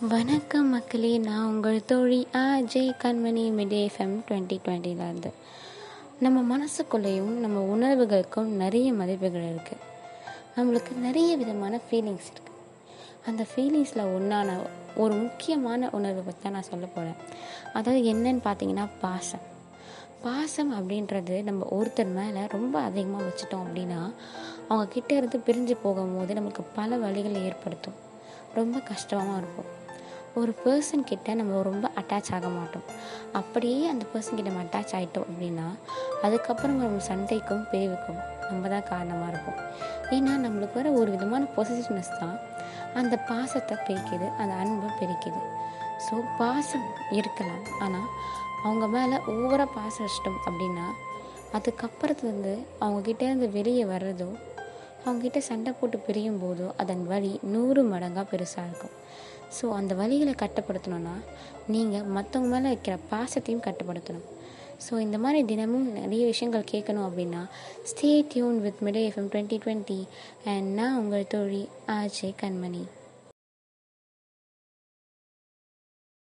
வணக்கம் 0.00 0.66
மக்களே 0.70 1.18
நான் 1.18 1.46
உங்கள் 1.46 1.84
தோழி 1.84 2.26
அஜய் 2.32 2.90
கண்மணி 3.02 3.50
மிடே 3.50 3.78
எஃப்எம் 3.86 4.12
டுவெண்ட்டி 4.28 4.56
டுவெண்ட்டிலேருந்து 4.64 5.30
நம்ம 6.20 6.56
மனசுக்குள்ளேயும் 6.56 7.30
நம்ம 7.34 7.60
உணர்வுகளுக்கும் 7.74 8.46
நிறைய 8.46 8.92
மதிப்புகள் 8.92 9.46
இருக்குது 9.50 9.80
நம்மளுக்கு 10.56 10.94
நிறைய 10.96 11.36
விதமான 11.36 11.80
ஃபீலிங்ஸ் 11.86 12.28
இருக்குது 12.32 12.58
அந்த 13.26 13.46
ஃபீலிங்ஸில் 13.50 14.12
ஒன்றான 14.16 14.58
ஒரு 14.96 15.14
முக்கியமான 15.14 15.88
உணர்வை 15.92 16.24
பற்றி 16.24 16.42
தான் 16.42 16.52
நான் 16.52 16.62
சொல்ல 16.62 16.86
போகிறேன் 16.86 17.16
அதாவது 17.72 18.02
என்னன்னு 18.12 18.42
பார்த்தீங்கன்னா 18.48 18.88
பாசம். 19.00 19.44
பாசம் 20.22 20.72
அப்படின்றது 20.80 21.42
நம்ம 21.42 21.64
ஒருத்தர் 21.70 22.12
மேலே 22.20 22.46
ரொம்ப 22.46 22.80
அதிகமாக 22.80 23.24
வச்சுட்டோம் 23.24 23.64
அப்படின்னா 23.66 24.12
அவங்க 24.68 24.88
கிட்டே 24.88 25.16
இருந்து 25.16 25.40
பிரிஞ்சு 25.48 25.76
போகும்போது 25.82 26.34
நமக்கு 26.34 26.62
பல 26.62 26.96
வழிகளை 26.96 27.42
ஏற்படுத்தும். 27.44 27.98
ரொம்ப 28.54 28.78
கஷ்டமாக 28.78 29.38
இருக்கும். 29.38 29.70
ஒரு 30.40 30.52
பர்சன் 30.64 31.04
கிட்ட 31.10 31.34
நம்ம 31.40 31.60
ரொம்ப 31.68 31.86
அட்டாச் 32.00 32.30
ஆக 32.36 32.46
மாட்டோம். 32.56 32.86
அப்படியே 33.40 33.82
அந்த 33.92 34.04
பர்சன் 34.12 34.38
கிட்ட 34.38 34.48
நம்ம 34.50 34.64
அட்டாச் 34.66 34.94
ஆகிட்டோம் 34.98 35.28
அப்படின்னா 35.30 35.66
அதுக்கப்புறம் 36.26 36.80
நம்ம 36.82 37.04
சண்டைக்கும் 37.10 37.62
பிரிவுக்கும் 37.70 38.20
நம்ம 38.48 38.68
தான் 38.74 38.88
காரணமாக 38.90 39.30
இருப்போம். 39.32 39.60
ஏன்னா 40.16 40.32
நம்மளுக்கு 40.44 40.78
வர 40.80 40.90
ஒரு 41.00 41.08
விதமான 41.14 41.46
பொசிட்டிவ்னஸ் 41.56 42.12
தான் 42.22 42.36
அந்த 43.00 43.14
பாசத்தை 43.30 43.76
பிரிக்குது 43.86 44.26
அந்த 44.40 44.52
அன்பை 44.64 44.90
பிரிக்குது. 45.00 45.40
ஸோ 46.06 46.16
பாசம் 46.40 46.86
இருக்கலாம். 47.18 47.64
ஆனால் 47.84 48.08
அவங்க 48.66 48.86
மேலே 48.96 49.16
ஓவராக 49.34 49.68
பாசம் 49.78 50.04
வச்சிட்டோம் 50.06 50.40
அப்படின்னா 50.48 50.86
அதுக்கப்புறத்துலேருந்து 51.56 52.54
அவங்கக்கிட்டேருந்து 52.84 53.48
வெளியே 53.56 53.84
வர்றதோ 53.94 54.30
அவங்ககிட்ட 55.04 55.40
சண்டை 55.48 55.72
போட்டு 55.78 55.98
பிரியும் 56.06 56.38
போதோ 56.44 56.68
அதன் 56.82 57.02
வழி 57.10 57.32
நூறு 57.52 57.80
மடங்காக 57.90 58.24
பெருசாக 58.30 58.68
இருக்கும். 58.68 58.94
ஸோ 59.56 59.66
அந்த 59.70 59.94
வழிகளை 59.94 60.34
கட்டுப்படுத்தணும்னா 60.42 61.14
நீங்கள் 61.74 62.08
மற்றவங்க 62.16 62.50
மேலே 62.54 62.70
வைக்கிற 62.72 62.98
பாசத்தையும் 63.10 63.64
கட்டுப்படுத்தணும். 63.66 64.26
ஸோ 64.84 64.98
இந்த 64.98 65.18
மாதிரி 65.18 65.44
தினமும் 65.44 65.86
நிறைய 65.92 66.24
விஷயங்கள் 66.26 66.70
கேட்கணும் 66.72 67.06
அப்படின்னா 67.08 67.42
stay 67.90 68.10
tuned 68.32 68.60
with 68.60 68.82
midday 68.88 69.02
FM 69.10 69.30
twenty 69.32 69.58
twenty 69.64 70.00
and 70.52 70.68
நான் 70.80 70.98
உங்கள் 70.98 71.30
தோழி 71.34 71.68
ஆஜே 71.98 72.30
கண்மணி. 72.42 72.84